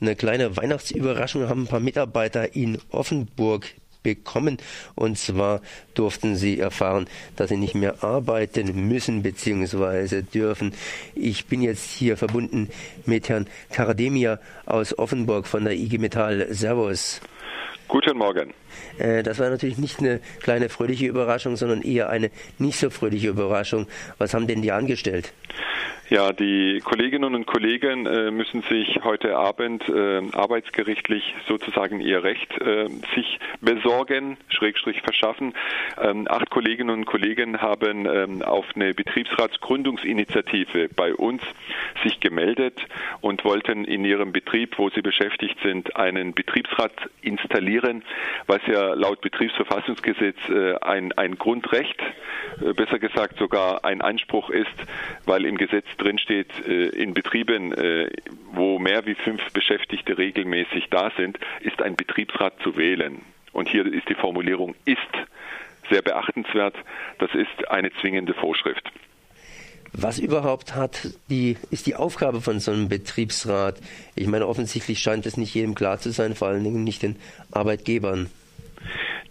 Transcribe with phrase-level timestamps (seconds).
[0.00, 3.66] eine kleine Weihnachtsüberraschung haben ein paar Mitarbeiter in Offenburg
[4.02, 4.58] bekommen.
[4.94, 5.60] Und zwar
[5.94, 10.22] durften sie erfahren, dass sie nicht mehr arbeiten müssen bzw.
[10.22, 10.72] dürfen.
[11.14, 12.70] Ich bin jetzt hier verbunden
[13.06, 16.46] mit Herrn Karademia aus Offenburg von der IG Metall.
[16.50, 17.20] Servus.
[17.88, 18.52] Guten Morgen.
[18.98, 23.28] Äh, das war natürlich nicht eine kleine fröhliche Überraschung, sondern eher eine nicht so fröhliche
[23.28, 23.86] Überraschung.
[24.18, 25.32] Was haben denn die angestellt?
[26.10, 32.50] Ja, die Kolleginnen und Kollegen äh, müssen sich heute Abend äh, arbeitsgerichtlich sozusagen ihr Recht
[32.62, 35.52] äh, sich besorgen, Schrägstrich verschaffen.
[36.00, 41.42] Ähm, acht Kolleginnen und Kollegen haben ähm, auf eine Betriebsratsgründungsinitiative bei uns
[42.02, 42.80] sich gemeldet
[43.20, 48.02] und wollten in ihrem Betrieb, wo sie beschäftigt sind, einen Betriebsrat installieren,
[48.46, 52.00] was ja laut Betriebsverfassungsgesetz äh, ein, ein Grundrecht,
[52.64, 54.68] äh, besser gesagt sogar ein Anspruch ist,
[55.26, 58.10] weil im Gesetz drinsteht, äh, in Betrieben, äh,
[58.52, 63.22] wo mehr wie fünf Beschäftigte regelmäßig da sind, ist ein Betriebsrat zu wählen.
[63.52, 64.98] Und hier ist die Formulierung ist
[65.90, 66.74] sehr beachtenswert.
[67.18, 68.90] Das ist eine zwingende Vorschrift.
[69.92, 73.80] Was überhaupt hat die, ist die Aufgabe von so einem Betriebsrat?
[74.14, 77.16] Ich meine, offensichtlich scheint es nicht jedem klar zu sein, vor allen Dingen nicht den
[77.52, 78.28] Arbeitgebern.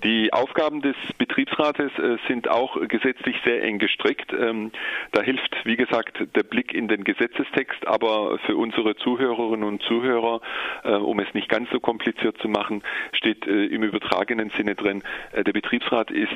[0.03, 4.31] Die Aufgaben des Betriebsrates äh, sind auch gesetzlich sehr eng gestrickt.
[4.31, 4.71] Ähm,
[5.11, 10.41] da hilft, wie gesagt, der Blick in den Gesetzestext, aber für unsere Zuhörerinnen und Zuhörer,
[10.83, 15.03] äh, um es nicht ganz so kompliziert zu machen, steht äh, im übertragenen Sinne drin,
[15.33, 16.27] der Betriebsrat ist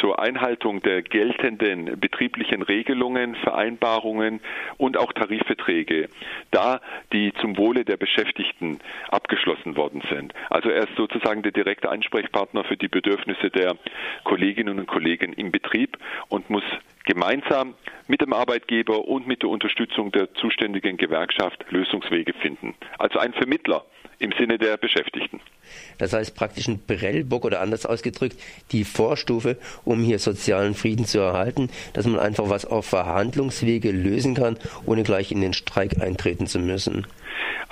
[0.00, 4.40] zur Einhaltung der geltenden betrieblichen Regelungen, Vereinbarungen
[4.76, 6.08] und auch Tarifverträge
[6.50, 6.80] da,
[7.12, 10.32] die zum Wohle der Beschäftigten abgeschlossen worden sind.
[10.50, 13.76] Also er ist sozusagen der direkte Ansprechpartner für die Bedürfnisse der
[14.22, 16.62] Kolleginnen und Kollegen im Betrieb und muss
[17.04, 17.74] gemeinsam
[18.06, 22.74] mit dem Arbeitgeber und mit der Unterstützung der zuständigen Gewerkschaft Lösungswege finden.
[22.98, 23.84] Also ein Vermittler
[24.20, 25.40] im Sinne der Beschäftigten.
[25.98, 28.36] Das heißt praktisch ein Prellbock oder anders ausgedrückt
[28.70, 34.34] die Vorstufe, um hier sozialen Frieden zu erhalten, dass man einfach was auf Verhandlungswege lösen
[34.34, 37.06] kann, ohne gleich in den Streik eintreten zu müssen.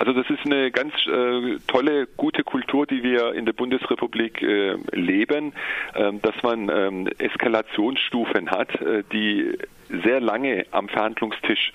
[0.05, 4.75] Also das ist eine ganz äh, tolle, gute Kultur, die wir in der Bundesrepublik äh,
[4.91, 5.53] leben,
[5.93, 9.57] äh, dass man ähm, Eskalationsstufen hat, äh, die
[10.03, 11.73] sehr lange am Verhandlungstisch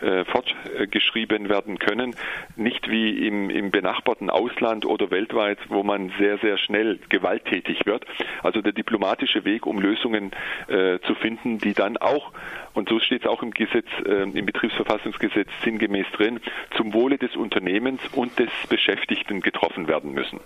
[0.00, 2.14] äh, fortgeschrieben werden können.
[2.56, 8.04] Nicht wie im, im benachbarten Ausland oder weltweit, wo man sehr, sehr schnell gewalttätig wird.
[8.42, 10.32] Also der diplomatische Weg, um Lösungen
[10.68, 12.32] äh, zu finden, die dann auch,
[12.74, 16.40] und so steht es auch im Gesetz, äh, im Betriebsverfassungsgesetz sinngemäß drin,
[16.76, 20.40] zum Wohle des Unternehmens und des Beschäftigten getroffen werden müssen.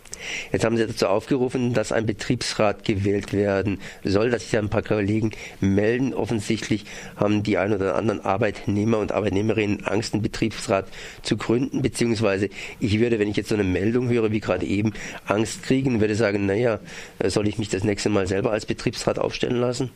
[0.50, 4.82] Jetzt haben Sie dazu aufgerufen, dass ein Betriebsrat gewählt werden soll, dass sich ein paar
[4.82, 6.14] Kollegen melden.
[6.14, 6.84] Offensichtlich
[7.16, 10.86] haben die ein oder anderen Arbeitnehmer und Arbeitnehmerinnen Angst, einen Betriebsrat
[11.22, 12.48] zu gründen, beziehungsweise
[12.80, 14.92] ich würde, wenn ich jetzt so eine Meldung höre, wie gerade eben,
[15.26, 16.80] Angst kriegen, würde sagen, naja,
[17.24, 19.90] soll ich mich das nächste Mal selber als Betriebsrat aufstellen lassen?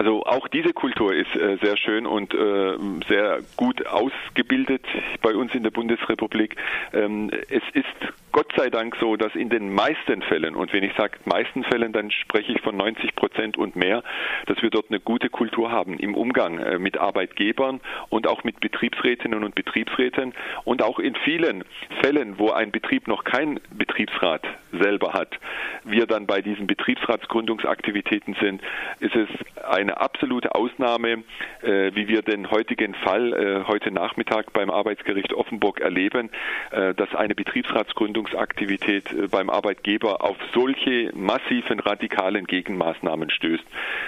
[0.00, 4.80] Also auch diese Kultur ist äh, sehr schön und äh, sehr gut ausgebildet
[5.20, 6.56] bei uns in der Bundesrepublik.
[6.94, 7.84] Ähm, es ist
[8.32, 11.92] Gott sei Dank so, dass in den meisten Fällen, und wenn ich sage meisten Fällen,
[11.92, 14.02] dann spreche ich von 90 Prozent und mehr,
[14.46, 18.58] dass wir dort eine gute Kultur haben im Umgang äh, mit Arbeitgebern und auch mit
[18.60, 20.32] Betriebsrätinnen und Betriebsräten
[20.64, 21.62] und auch in vielen
[22.02, 25.38] Fällen, wo ein Betrieb noch kein Betriebsrat selber hat,
[25.84, 28.62] wir dann bei diesen Betriebsratsgründungsaktivitäten sind,
[29.00, 29.28] ist es
[29.64, 31.24] eine absolute Ausnahme,
[31.62, 36.30] äh, wie wir den heutigen Fall äh, heute Nachmittag beim Arbeitsgericht Offenburg erleben,
[36.70, 43.64] dass eine Betriebsratsgründung Bildungsaktivität äh, beim Arbeitgeber auf solche massiven radikalen Gegenmaßnahmen stößt.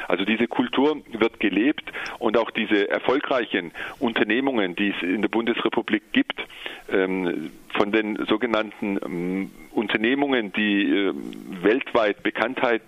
[0.09, 6.03] Also diese Kultur wird gelebt und auch diese erfolgreichen Unternehmungen, die es in der Bundesrepublik
[6.13, 6.41] gibt,
[6.91, 11.13] ähm, von den sogenannten ähm, Unternehmungen, die äh,
[11.63, 12.83] weltweit Bekanntheit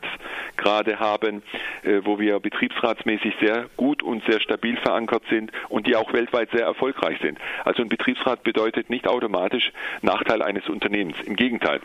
[0.57, 1.43] gerade haben,
[1.83, 6.51] äh, wo wir betriebsratsmäßig sehr gut und sehr stabil verankert sind und die auch weltweit
[6.51, 7.39] sehr erfolgreich sind.
[7.65, 9.73] Also ein Betriebsrat bedeutet nicht automatisch
[10.03, 11.17] Nachteil eines Unternehmens.
[11.25, 11.81] Im Gegenteil.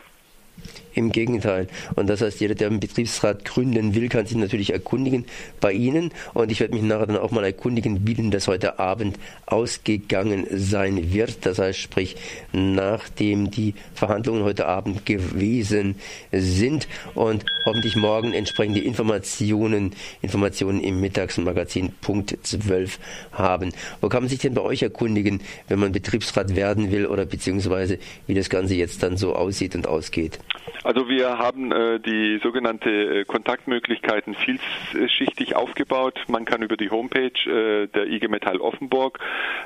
[1.00, 1.68] Im Gegenteil.
[1.96, 5.24] Und das heißt, jeder, der einen Betriebsrat gründen will, kann sich natürlich erkundigen
[5.62, 6.12] bei Ihnen.
[6.34, 10.46] Und ich werde mich nachher dann auch mal erkundigen, wie denn das heute Abend ausgegangen
[10.52, 11.46] sein wird.
[11.46, 12.18] Das heißt, sprich,
[12.52, 15.96] nachdem die Verhandlungen heute Abend gewesen
[16.34, 23.00] sind und hoffentlich morgen entsprechende Informationen, Informationen im Mittagsmagazin Punkt 12
[23.32, 23.72] haben.
[24.02, 28.00] Wo kann man sich denn bei euch erkundigen, wenn man Betriebsrat werden will oder beziehungsweise
[28.28, 30.40] wie das Ganze jetzt dann so aussieht und ausgeht?
[30.90, 36.20] Also wir haben äh, die sogenannte äh, Kontaktmöglichkeiten vielschichtig aufgebaut.
[36.28, 39.20] Man kann über die Homepage äh, der IG Metall Offenburg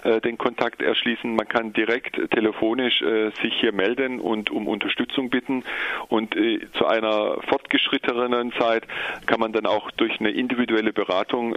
[0.04, 1.34] äh, den Kontakt erschließen.
[1.34, 5.64] Man kann direkt telefonisch äh, sich hier melden und um Unterstützung bitten.
[6.10, 8.84] Und äh, zu einer fortgeschrittenen Zeit
[9.26, 11.56] kann man dann auch durch eine individuelle Beratung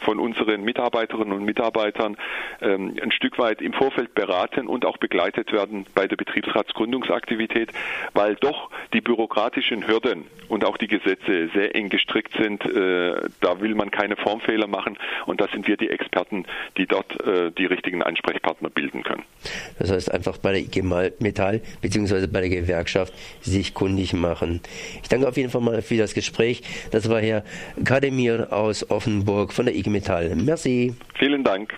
[0.00, 2.16] von unseren Mitarbeiterinnen und Mitarbeitern
[2.60, 7.70] ähm, ein Stück weit im Vorfeld beraten und auch begleitet werden bei der Betriebsratsgründungsaktivität,
[8.14, 12.64] weil doch die bürokratischen Hürden und auch die Gesetze sehr eng gestrickt sind.
[12.64, 16.44] Äh, da will man keine Formfehler machen und da sind wir die Experten,
[16.76, 19.22] die dort äh, die richtigen Ansprechpartner bilden können.
[19.78, 22.26] Das heißt einfach bei der IG Metall bzw.
[22.26, 24.60] bei der Gewerkschaft sich kundig machen.
[25.02, 26.62] Ich danke auf jeden Fall mal für das Gespräch.
[26.90, 27.44] Das war Herr
[27.84, 30.34] Kademir aus Offenburg von der IG Metall.
[30.36, 30.94] Merci.
[31.18, 31.74] Vielen Dank.